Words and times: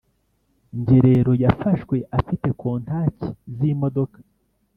Ngerero 0.79 1.31
yafashwe 1.43 1.95
afite 2.17 2.47
kontaki 2.59 3.29
z’imodoka 3.55 4.17